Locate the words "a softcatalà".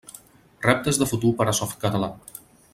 1.51-2.11